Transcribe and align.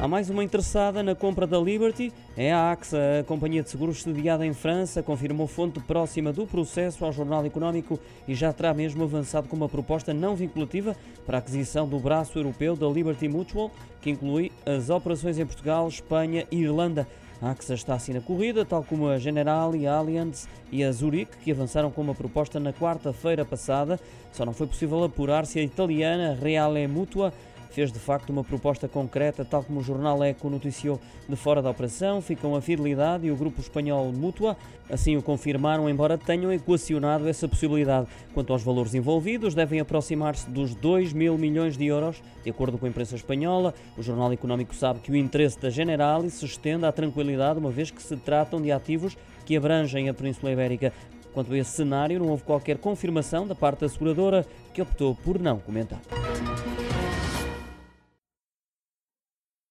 Há 0.00 0.06
mais 0.06 0.30
uma 0.30 0.44
interessada 0.44 1.02
na 1.02 1.12
compra 1.16 1.44
da 1.44 1.58
Liberty. 1.58 2.12
É 2.36 2.52
a 2.52 2.70
AXA, 2.70 2.96
a 3.18 3.24
companhia 3.24 3.64
de 3.64 3.68
seguros 3.68 4.00
sediada 4.00 4.46
em 4.46 4.52
França, 4.52 5.02
confirmou 5.02 5.48
fonte 5.48 5.80
próxima 5.80 6.32
do 6.32 6.46
processo 6.46 7.04
ao 7.04 7.12
Jornal 7.12 7.44
Económico 7.44 7.98
e 8.28 8.32
já 8.32 8.52
terá 8.52 8.72
mesmo 8.72 9.02
avançado 9.02 9.48
com 9.48 9.56
uma 9.56 9.68
proposta 9.68 10.14
não 10.14 10.36
vinculativa 10.36 10.94
para 11.26 11.38
a 11.38 11.40
aquisição 11.40 11.88
do 11.88 11.98
braço 11.98 12.38
europeu 12.38 12.76
da 12.76 12.86
Liberty 12.86 13.26
Mutual, 13.26 13.72
que 14.00 14.10
inclui 14.10 14.52
as 14.64 14.88
operações 14.88 15.36
em 15.36 15.44
Portugal, 15.44 15.88
Espanha 15.88 16.46
e 16.48 16.62
Irlanda. 16.62 17.04
A 17.42 17.50
AXA 17.50 17.74
está 17.74 17.94
assim 17.94 18.12
na 18.12 18.20
corrida, 18.20 18.64
tal 18.64 18.84
como 18.84 19.08
a 19.08 19.18
Generali, 19.18 19.86
a 19.86 19.94
Allianz 19.94 20.48
e 20.70 20.82
a 20.82 20.92
Zurich, 20.92 21.36
que 21.38 21.50
avançaram 21.50 21.90
com 21.90 22.02
uma 22.02 22.14
proposta 22.14 22.58
na 22.58 22.72
quarta-feira 22.72 23.44
passada. 23.44 23.98
Só 24.32 24.44
não 24.44 24.52
foi 24.52 24.66
possível 24.66 25.02
apurar 25.02 25.46
se 25.46 25.58
a 25.58 25.62
italiana 25.62 26.38
Reale 26.40 26.86
Mutua 26.86 27.32
fez 27.70 27.92
de 27.92 27.98
facto 27.98 28.30
uma 28.30 28.42
proposta 28.42 28.88
concreta, 28.88 29.44
tal 29.44 29.62
como 29.62 29.80
o 29.80 29.82
jornal 29.82 30.22
Eco 30.22 30.48
noticiou 30.48 31.00
de 31.28 31.36
fora 31.36 31.62
da 31.62 31.70
operação. 31.70 32.20
Ficam 32.20 32.54
a 32.54 32.60
Fidelidade 32.60 33.26
e 33.26 33.30
o 33.30 33.36
grupo 33.36 33.60
espanhol 33.60 34.12
Mutua, 34.12 34.56
assim 34.90 35.16
o 35.16 35.22
confirmaram, 35.22 35.88
embora 35.88 36.16
tenham 36.16 36.52
equacionado 36.52 37.28
essa 37.28 37.48
possibilidade. 37.48 38.08
Quanto 38.34 38.52
aos 38.52 38.62
valores 38.62 38.94
envolvidos, 38.94 39.54
devem 39.54 39.80
aproximar-se 39.80 40.48
dos 40.50 40.74
2 40.74 41.12
mil 41.12 41.36
milhões 41.36 41.76
de 41.76 41.86
euros, 41.86 42.22
de 42.42 42.50
acordo 42.50 42.78
com 42.78 42.86
a 42.86 42.88
imprensa 42.88 43.16
espanhola. 43.16 43.74
O 43.96 44.02
jornal 44.02 44.32
económico 44.32 44.74
sabe 44.74 45.00
que 45.00 45.12
o 45.12 45.16
interesse 45.16 45.60
da 45.60 45.70
Generali 45.70 46.30
se 46.30 46.44
estende 46.44 46.86
à 46.86 46.92
tranquilidade, 46.92 47.58
uma 47.58 47.70
vez 47.70 47.90
que 47.90 48.02
se 48.02 48.16
tratam 48.16 48.60
de 48.60 48.72
ativos 48.72 49.16
que 49.44 49.56
abrangem 49.56 50.08
a 50.08 50.14
Península 50.14 50.52
Ibérica. 50.52 50.92
Quanto 51.32 51.52
a 51.52 51.58
esse 51.58 51.70
cenário, 51.70 52.18
não 52.18 52.28
houve 52.28 52.42
qualquer 52.42 52.78
confirmação 52.78 53.46
da 53.46 53.54
parte 53.54 53.80
da 53.80 53.88
seguradora, 53.88 54.44
que 54.74 54.82
optou 54.82 55.14
por 55.14 55.38
não 55.38 55.58
comentar. 55.58 56.00